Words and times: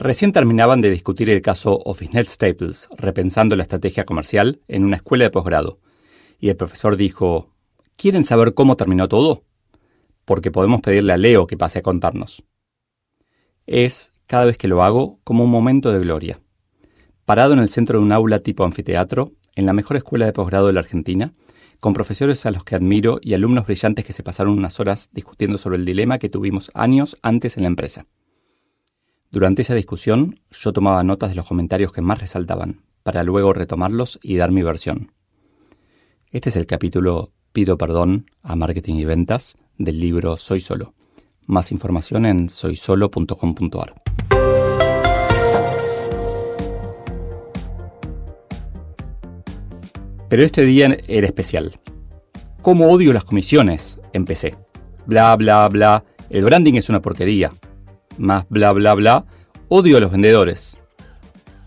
Recién 0.00 0.30
terminaban 0.30 0.80
de 0.80 0.92
discutir 0.92 1.28
el 1.28 1.42
caso 1.42 1.80
OfficeNet 1.84 2.28
Staples, 2.28 2.88
repensando 2.96 3.56
la 3.56 3.64
estrategia 3.64 4.04
comercial 4.04 4.60
en 4.68 4.84
una 4.84 4.94
escuela 4.94 5.24
de 5.24 5.30
posgrado. 5.30 5.80
Y 6.38 6.50
el 6.50 6.56
profesor 6.56 6.96
dijo, 6.96 7.52
¿quieren 7.96 8.22
saber 8.22 8.54
cómo 8.54 8.76
terminó 8.76 9.08
todo? 9.08 9.42
Porque 10.24 10.52
podemos 10.52 10.82
pedirle 10.82 11.14
a 11.14 11.16
Leo 11.16 11.48
que 11.48 11.56
pase 11.56 11.80
a 11.80 11.82
contarnos. 11.82 12.44
Es, 13.66 14.12
cada 14.26 14.44
vez 14.44 14.56
que 14.56 14.68
lo 14.68 14.84
hago, 14.84 15.18
como 15.24 15.42
un 15.42 15.50
momento 15.50 15.90
de 15.90 15.98
gloria. 15.98 16.40
Parado 17.24 17.52
en 17.54 17.58
el 17.58 17.68
centro 17.68 17.98
de 17.98 18.04
un 18.04 18.12
aula 18.12 18.38
tipo 18.38 18.64
anfiteatro, 18.64 19.32
en 19.56 19.66
la 19.66 19.72
mejor 19.72 19.96
escuela 19.96 20.26
de 20.26 20.32
posgrado 20.32 20.68
de 20.68 20.74
la 20.74 20.80
Argentina, 20.80 21.34
con 21.80 21.92
profesores 21.92 22.46
a 22.46 22.52
los 22.52 22.62
que 22.62 22.76
admiro 22.76 23.18
y 23.20 23.34
alumnos 23.34 23.66
brillantes 23.66 24.04
que 24.04 24.12
se 24.12 24.22
pasaron 24.22 24.56
unas 24.56 24.78
horas 24.78 25.10
discutiendo 25.12 25.58
sobre 25.58 25.76
el 25.76 25.84
dilema 25.84 26.18
que 26.18 26.28
tuvimos 26.28 26.70
años 26.74 27.16
antes 27.20 27.56
en 27.56 27.64
la 27.64 27.68
empresa. 27.68 28.06
Durante 29.30 29.60
esa 29.60 29.74
discusión, 29.74 30.40
yo 30.50 30.72
tomaba 30.72 31.04
notas 31.04 31.28
de 31.28 31.36
los 31.36 31.44
comentarios 31.44 31.92
que 31.92 32.00
más 32.00 32.18
resaltaban, 32.18 32.80
para 33.02 33.22
luego 33.24 33.52
retomarlos 33.52 34.18
y 34.22 34.36
dar 34.36 34.52
mi 34.52 34.62
versión. 34.62 35.12
Este 36.30 36.48
es 36.48 36.56
el 36.56 36.64
capítulo 36.64 37.32
Pido 37.52 37.76
perdón 37.76 38.30
a 38.42 38.56
marketing 38.56 38.94
y 38.94 39.04
ventas 39.04 39.58
del 39.76 40.00
libro 40.00 40.38
Soy 40.38 40.60
Solo. 40.60 40.94
Más 41.46 41.72
información 41.72 42.24
en 42.24 42.48
soysolo.com.ar. 42.48 43.94
Pero 50.30 50.42
este 50.42 50.62
día 50.62 50.96
era 51.06 51.26
especial. 51.26 51.78
¿Cómo 52.62 52.90
odio 52.90 53.12
las 53.12 53.24
comisiones? 53.24 54.00
Empecé. 54.14 54.56
Bla, 55.04 55.36
bla, 55.36 55.68
bla. 55.68 56.04
El 56.30 56.44
branding 56.44 56.74
es 56.74 56.88
una 56.88 57.00
porquería 57.00 57.50
más 58.18 58.46
bla 58.48 58.72
bla 58.72 58.94
bla, 58.94 59.24
odio 59.68 59.96
a 59.96 60.00
los 60.00 60.10
vendedores. 60.10 60.78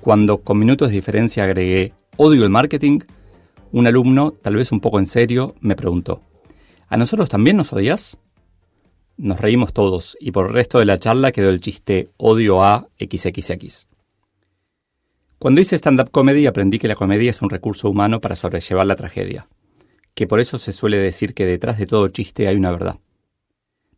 Cuando 0.00 0.38
con 0.38 0.58
minutos 0.58 0.88
de 0.88 0.94
diferencia 0.94 1.44
agregué 1.44 1.92
odio 2.16 2.44
el 2.44 2.50
marketing, 2.50 3.00
un 3.72 3.86
alumno, 3.86 4.32
tal 4.32 4.56
vez 4.56 4.70
un 4.70 4.80
poco 4.80 4.98
en 4.98 5.06
serio, 5.06 5.54
me 5.60 5.76
preguntó, 5.76 6.22
¿a 6.88 6.96
nosotros 6.96 7.28
también 7.28 7.56
nos 7.56 7.72
odias? 7.72 8.18
Nos 9.16 9.40
reímos 9.40 9.72
todos 9.72 10.16
y 10.20 10.30
por 10.30 10.46
el 10.46 10.52
resto 10.52 10.78
de 10.78 10.84
la 10.84 10.98
charla 10.98 11.32
quedó 11.32 11.50
el 11.50 11.60
chiste 11.60 12.10
odio 12.16 12.62
a 12.62 12.88
XXX. 12.98 13.88
Cuando 15.38 15.60
hice 15.60 15.76
stand-up 15.76 16.10
comedy 16.10 16.46
aprendí 16.46 16.78
que 16.78 16.88
la 16.88 16.94
comedia 16.94 17.30
es 17.30 17.42
un 17.42 17.50
recurso 17.50 17.90
humano 17.90 18.20
para 18.20 18.36
sobrellevar 18.36 18.86
la 18.86 18.96
tragedia, 18.96 19.48
que 20.14 20.26
por 20.26 20.40
eso 20.40 20.58
se 20.58 20.72
suele 20.72 20.98
decir 20.98 21.34
que 21.34 21.44
detrás 21.44 21.78
de 21.78 21.86
todo 21.86 22.08
chiste 22.08 22.48
hay 22.48 22.56
una 22.56 22.70
verdad. 22.70 22.98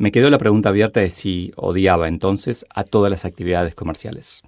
Me 0.00 0.12
quedó 0.12 0.30
la 0.30 0.38
pregunta 0.38 0.70
abierta 0.70 1.00
de 1.00 1.10
si 1.10 1.52
odiaba 1.56 2.08
entonces 2.08 2.64
a 2.74 2.84
todas 2.84 3.10
las 3.10 3.26
actividades 3.26 3.74
comerciales. 3.74 4.40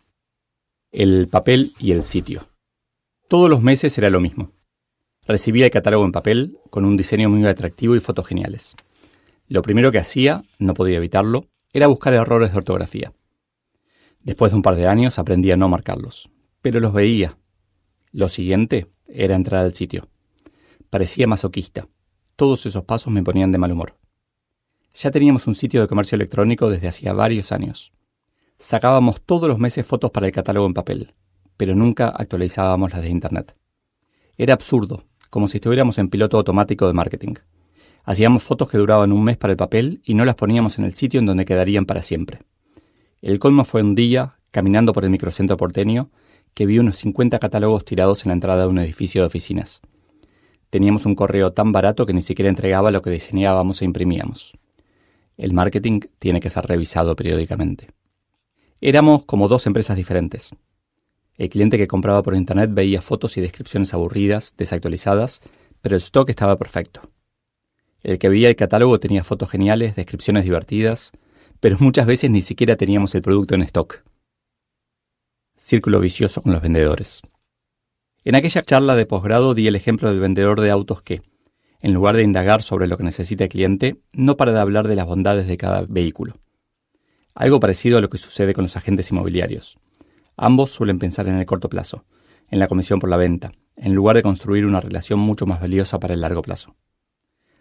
El 0.91 1.28
papel 1.28 1.75
y 1.78 1.92
el 1.92 2.05
sitio. 2.05 2.48
Todos 3.28 3.50
los 3.50 3.61
meses 3.61 3.98
era 3.98 4.08
lo 4.08 4.19
mismo. 4.19 4.53
Recibía 5.27 5.67
el 5.67 5.70
catálogo 5.70 6.07
en 6.07 6.12
papel, 6.12 6.57
con 6.70 6.86
un 6.86 6.96
diseño 6.96 7.29
muy 7.29 7.45
atractivo 7.45 7.95
y 7.95 8.01
fotos 8.01 8.29
geniales. 8.29 8.77
Lo 9.46 9.61
primero 9.61 9.92
que 9.92 9.98
hacía, 9.98 10.42
no 10.58 10.73
podía 10.73 10.96
evitarlo, 10.96 11.45
era 11.74 11.86
buscar 11.86 12.14
errores 12.14 12.52
de 12.52 12.57
ortografía. 12.57 13.12
Después 14.23 14.52
de 14.52 14.57
un 14.57 14.62
par 14.62 14.77
de 14.77 14.86
años 14.86 15.18
aprendí 15.18 15.52
a 15.52 15.58
no 15.58 15.68
marcarlos, 15.68 16.30
pero 16.62 16.80
los 16.80 16.95
veía. 16.95 17.36
Lo 18.11 18.30
siguiente 18.30 18.86
era 19.07 19.36
entrar 19.36 19.67
al 19.67 19.74
sitio. 19.74 20.08
Parecía 20.89 21.27
masoquista. 21.27 21.89
Todos 22.36 22.64
esos 22.64 22.85
pasos 22.85 23.12
me 23.12 23.23
ponían 23.23 23.52
de 23.52 23.58
mal 23.58 23.73
humor. 23.73 24.02
Ya 24.95 25.11
teníamos 25.11 25.47
un 25.47 25.55
sitio 25.55 25.80
de 25.80 25.89
comercio 25.89 26.17
electrónico 26.17 26.69
desde 26.69 26.89
hacía 26.89 27.13
varios 27.13 27.51
años. 27.53 27.92
Sacábamos 28.57 29.23
todos 29.23 29.48
los 29.48 29.58
meses 29.58 29.86
fotos 29.86 30.11
para 30.11 30.27
el 30.27 30.33
catálogo 30.33 30.67
en 30.67 30.75
papel, 30.75 31.14
pero 31.57 31.75
nunca 31.75 32.08
actualizábamos 32.08 32.92
las 32.92 33.03
de 33.03 33.08
Internet. 33.08 33.57
Era 34.36 34.55
absurdo, 34.55 35.05
como 35.30 35.48
si 35.48 35.57
estuviéramos 35.57 35.98
en 35.98 36.08
piloto 36.08 36.36
automático 36.36 36.86
de 36.86 36.92
marketing. 36.92 37.35
Hacíamos 38.05 38.42
fotos 38.42 38.69
que 38.69 38.79
duraban 38.79 39.13
un 39.13 39.25
mes 39.25 39.36
para 39.36 39.53
el 39.53 39.57
papel 39.57 40.01
y 40.05 40.14
no 40.14 40.25
las 40.25 40.35
poníamos 40.35 40.79
en 40.79 40.85
el 40.85 40.95
sitio 40.95 41.20
en 41.20 41.27
donde 41.27 41.45
quedarían 41.45 41.86
para 41.86 42.03
siempre. 42.03 42.41
El 43.23 43.39
colmo 43.39 43.64
fue 43.64 43.83
un 43.83 43.95
día, 43.95 44.39
caminando 44.51 44.92
por 44.92 45.05
el 45.05 45.11
microcentro 45.11 45.57
porteño, 45.57 46.11
que 46.55 46.67
vi 46.67 46.79
unos 46.79 46.97
50 46.97 47.39
catálogos 47.39 47.85
tirados 47.85 48.24
en 48.24 48.30
la 48.30 48.35
entrada 48.35 48.63
de 48.63 48.69
un 48.69 48.79
edificio 48.79 49.23
de 49.23 49.29
oficinas. 49.29 49.80
Teníamos 50.70 51.07
un 51.07 51.14
correo 51.14 51.53
tan 51.53 51.73
barato 51.73 52.05
que 52.05 52.13
ni 52.13 52.23
siquiera 52.23 52.48
entregaba 52.48 52.91
lo 52.91 53.03
que 53.03 53.11
diseñábamos 53.11 53.83
e 53.83 53.85
imprimíamos. 53.85 54.53
El 55.36 55.52
marketing 55.52 56.00
tiene 56.18 56.40
que 56.40 56.50
ser 56.50 56.66
revisado 56.66 57.16
periódicamente. 57.16 57.88
Éramos 58.80 59.24
como 59.24 59.48
dos 59.48 59.66
empresas 59.66 59.96
diferentes. 59.96 60.50
El 61.36 61.48
cliente 61.48 61.78
que 61.78 61.88
compraba 61.88 62.22
por 62.22 62.34
internet 62.34 62.70
veía 62.72 63.00
fotos 63.00 63.36
y 63.36 63.40
descripciones 63.40 63.94
aburridas, 63.94 64.54
desactualizadas, 64.56 65.40
pero 65.80 65.96
el 65.96 66.02
stock 66.02 66.28
estaba 66.28 66.58
perfecto. 66.58 67.00
El 68.02 68.18
que 68.18 68.28
veía 68.28 68.48
el 68.48 68.56
catálogo 68.56 69.00
tenía 69.00 69.24
fotos 69.24 69.50
geniales, 69.50 69.96
descripciones 69.96 70.44
divertidas, 70.44 71.12
pero 71.60 71.76
muchas 71.80 72.06
veces 72.06 72.30
ni 72.30 72.40
siquiera 72.40 72.76
teníamos 72.76 73.14
el 73.14 73.22
producto 73.22 73.54
en 73.54 73.62
stock. 73.62 74.02
Círculo 75.56 76.00
vicioso 76.00 76.42
con 76.42 76.52
los 76.52 76.60
vendedores. 76.60 77.22
En 78.24 78.34
aquella 78.34 78.62
charla 78.62 78.96
de 78.96 79.06
posgrado 79.06 79.54
di 79.54 79.68
el 79.68 79.76
ejemplo 79.76 80.08
del 80.08 80.20
vendedor 80.20 80.60
de 80.60 80.70
autos 80.70 81.02
que, 81.02 81.22
en 81.82 81.92
lugar 81.92 82.16
de 82.16 82.22
indagar 82.22 82.62
sobre 82.62 82.86
lo 82.86 82.96
que 82.96 83.02
necesita 83.02 83.44
el 83.44 83.50
cliente, 83.50 84.00
no 84.12 84.36
para 84.36 84.52
de 84.52 84.60
hablar 84.60 84.86
de 84.86 84.94
las 84.94 85.06
bondades 85.06 85.48
de 85.48 85.56
cada 85.56 85.84
vehículo. 85.88 86.36
Algo 87.34 87.58
parecido 87.58 87.98
a 87.98 88.00
lo 88.00 88.08
que 88.08 88.18
sucede 88.18 88.54
con 88.54 88.64
los 88.64 88.76
agentes 88.76 89.10
inmobiliarios. 89.10 89.78
Ambos 90.36 90.70
suelen 90.70 91.00
pensar 91.00 91.26
en 91.26 91.38
el 91.38 91.44
corto 91.44 91.68
plazo, 91.68 92.04
en 92.50 92.60
la 92.60 92.68
comisión 92.68 93.00
por 93.00 93.10
la 93.10 93.16
venta, 93.16 93.52
en 93.76 93.94
lugar 93.94 94.14
de 94.14 94.22
construir 94.22 94.64
una 94.64 94.80
relación 94.80 95.18
mucho 95.18 95.44
más 95.44 95.60
valiosa 95.60 95.98
para 95.98 96.14
el 96.14 96.20
largo 96.20 96.42
plazo. 96.42 96.76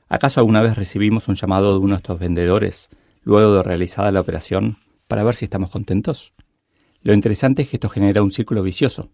¿Acaso 0.08 0.40
alguna 0.40 0.62
vez 0.62 0.76
recibimos 0.76 1.28
un 1.28 1.36
llamado 1.36 1.74
de 1.74 1.80
uno 1.80 1.96
de 1.96 1.98
estos 1.98 2.20
vendedores, 2.20 2.90
luego 3.24 3.56
de 3.56 3.64
realizada 3.64 4.12
la 4.12 4.22
operación, 4.22 4.78
para 5.08 5.24
ver 5.24 5.36
si 5.36 5.46
estamos 5.46 5.72
contentos? 5.72 6.34
Lo 7.02 7.14
interesante 7.14 7.64
es 7.64 7.70
que 7.70 7.78
esto 7.78 7.90
genera 7.90 8.22
un 8.22 8.32
círculo 8.32 8.62
vicioso. 8.62 9.10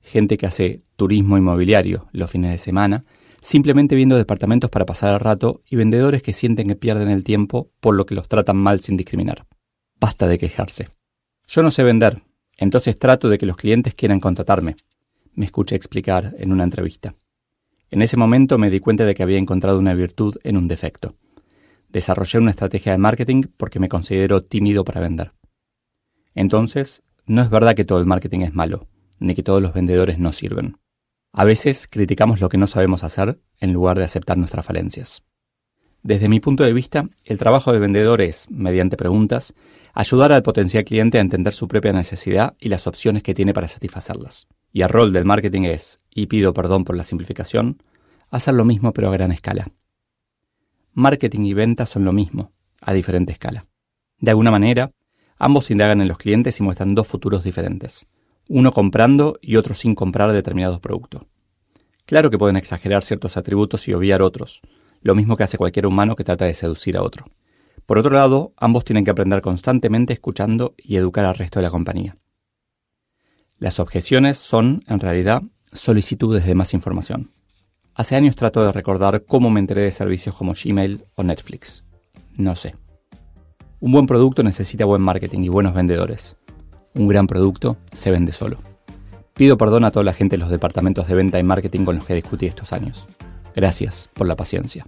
Gente 0.00 0.38
que 0.38 0.46
hace 0.46 0.80
turismo 0.94 1.36
inmobiliario 1.36 2.06
los 2.12 2.30
fines 2.30 2.52
de 2.52 2.58
semana 2.58 3.04
simplemente 3.46 3.94
viendo 3.94 4.16
departamentos 4.16 4.70
para 4.70 4.86
pasar 4.86 5.14
el 5.14 5.20
rato 5.20 5.62
y 5.70 5.76
vendedores 5.76 6.20
que 6.20 6.32
sienten 6.32 6.66
que 6.66 6.74
pierden 6.74 7.08
el 7.10 7.22
tiempo 7.22 7.70
por 7.78 7.94
lo 7.94 8.04
que 8.04 8.16
los 8.16 8.26
tratan 8.26 8.56
mal 8.56 8.80
sin 8.80 8.96
discriminar. 8.96 9.46
Basta 10.00 10.26
de 10.26 10.36
quejarse. 10.36 10.88
Yo 11.46 11.62
no 11.62 11.70
sé 11.70 11.84
vender, 11.84 12.24
entonces 12.56 12.98
trato 12.98 13.28
de 13.28 13.38
que 13.38 13.46
los 13.46 13.56
clientes 13.56 13.94
quieran 13.94 14.18
contratarme, 14.18 14.74
me 15.34 15.44
escuché 15.44 15.76
explicar 15.76 16.34
en 16.38 16.50
una 16.50 16.64
entrevista. 16.64 17.14
En 17.88 18.02
ese 18.02 18.16
momento 18.16 18.58
me 18.58 18.68
di 18.68 18.80
cuenta 18.80 19.04
de 19.04 19.14
que 19.14 19.22
había 19.22 19.38
encontrado 19.38 19.78
una 19.78 19.94
virtud 19.94 20.36
en 20.42 20.56
un 20.56 20.66
defecto. 20.66 21.14
Desarrollé 21.88 22.40
una 22.40 22.50
estrategia 22.50 22.90
de 22.90 22.98
marketing 22.98 23.42
porque 23.56 23.78
me 23.78 23.88
considero 23.88 24.42
tímido 24.42 24.82
para 24.82 25.00
vender. 25.00 25.30
Entonces, 26.34 27.04
no 27.26 27.42
es 27.42 27.50
verdad 27.50 27.76
que 27.76 27.84
todo 27.84 28.00
el 28.00 28.06
marketing 28.06 28.40
es 28.40 28.54
malo, 28.54 28.88
ni 29.20 29.36
que 29.36 29.44
todos 29.44 29.62
los 29.62 29.72
vendedores 29.72 30.18
no 30.18 30.32
sirven. 30.32 30.78
A 31.38 31.44
veces 31.44 31.86
criticamos 31.86 32.40
lo 32.40 32.48
que 32.48 32.56
no 32.56 32.66
sabemos 32.66 33.04
hacer 33.04 33.38
en 33.60 33.74
lugar 33.74 33.98
de 33.98 34.04
aceptar 34.04 34.38
nuestras 34.38 34.64
falencias. 34.64 35.22
Desde 36.02 36.30
mi 36.30 36.40
punto 36.40 36.64
de 36.64 36.72
vista, 36.72 37.10
el 37.26 37.36
trabajo 37.36 37.74
de 37.74 37.78
vendedor 37.78 38.22
es, 38.22 38.50
mediante 38.50 38.96
preguntas, 38.96 39.52
ayudar 39.92 40.32
al 40.32 40.42
potencial 40.42 40.84
cliente 40.84 41.18
a 41.18 41.20
entender 41.20 41.52
su 41.52 41.68
propia 41.68 41.92
necesidad 41.92 42.54
y 42.58 42.70
las 42.70 42.86
opciones 42.86 43.22
que 43.22 43.34
tiene 43.34 43.52
para 43.52 43.68
satisfacerlas. 43.68 44.46
Y 44.72 44.80
el 44.80 44.88
rol 44.88 45.12
del 45.12 45.26
marketing 45.26 45.64
es, 45.64 45.98
y 46.08 46.24
pido 46.24 46.54
perdón 46.54 46.84
por 46.84 46.96
la 46.96 47.02
simplificación, 47.02 47.82
hacer 48.30 48.54
lo 48.54 48.64
mismo 48.64 48.94
pero 48.94 49.08
a 49.08 49.12
gran 49.12 49.30
escala. 49.30 49.68
Marketing 50.94 51.42
y 51.42 51.52
ventas 51.52 51.90
son 51.90 52.06
lo 52.06 52.14
mismo, 52.14 52.54
a 52.80 52.94
diferente 52.94 53.32
escala. 53.32 53.66
De 54.20 54.30
alguna 54.30 54.50
manera, 54.50 54.90
ambos 55.38 55.70
indagan 55.70 56.00
en 56.00 56.08
los 56.08 56.16
clientes 56.16 56.58
y 56.60 56.62
muestran 56.62 56.94
dos 56.94 57.06
futuros 57.06 57.44
diferentes 57.44 58.08
uno 58.48 58.72
comprando 58.72 59.38
y 59.40 59.56
otro 59.56 59.74
sin 59.74 59.94
comprar 59.94 60.32
determinados 60.32 60.80
productos. 60.80 61.22
Claro 62.04 62.30
que 62.30 62.38
pueden 62.38 62.56
exagerar 62.56 63.02
ciertos 63.02 63.36
atributos 63.36 63.88
y 63.88 63.92
obviar 63.92 64.22
otros, 64.22 64.62
lo 65.02 65.14
mismo 65.14 65.36
que 65.36 65.42
hace 65.42 65.58
cualquier 65.58 65.86
humano 65.86 66.16
que 66.16 66.24
trata 66.24 66.44
de 66.44 66.54
seducir 66.54 66.96
a 66.96 67.02
otro. 67.02 67.26
Por 67.84 67.98
otro 67.98 68.12
lado, 68.12 68.52
ambos 68.56 68.84
tienen 68.84 69.04
que 69.04 69.10
aprender 69.10 69.40
constantemente 69.40 70.12
escuchando 70.12 70.74
y 70.76 70.96
educar 70.96 71.24
al 71.24 71.36
resto 71.36 71.58
de 71.58 71.64
la 71.64 71.70
compañía. 71.70 72.16
Las 73.58 73.80
objeciones 73.80 74.36
son, 74.36 74.82
en 74.86 75.00
realidad, 75.00 75.42
solicitudes 75.72 76.44
de 76.44 76.54
más 76.54 76.74
información. 76.74 77.32
Hace 77.94 78.14
años 78.14 78.36
trato 78.36 78.64
de 78.64 78.72
recordar 78.72 79.24
cómo 79.24 79.50
me 79.50 79.60
enteré 79.60 79.82
de 79.82 79.90
servicios 79.90 80.34
como 80.34 80.52
Gmail 80.52 81.04
o 81.14 81.22
Netflix. 81.22 81.84
No 82.36 82.54
sé. 82.54 82.74
Un 83.80 83.92
buen 83.92 84.06
producto 84.06 84.42
necesita 84.42 84.84
buen 84.84 85.00
marketing 85.00 85.40
y 85.40 85.48
buenos 85.48 85.74
vendedores. 85.74 86.36
Un 86.96 87.08
gran 87.08 87.26
producto 87.26 87.76
se 87.92 88.10
vende 88.10 88.32
solo. 88.32 88.58
Pido 89.34 89.58
perdón 89.58 89.84
a 89.84 89.90
toda 89.90 90.02
la 90.02 90.14
gente 90.14 90.36
de 90.36 90.40
los 90.40 90.48
departamentos 90.48 91.06
de 91.06 91.14
venta 91.14 91.38
y 91.38 91.42
marketing 91.42 91.84
con 91.84 91.96
los 91.96 92.06
que 92.06 92.14
discutí 92.14 92.46
estos 92.46 92.72
años. 92.72 93.06
Gracias 93.54 94.08
por 94.14 94.26
la 94.26 94.34
paciencia. 94.34 94.86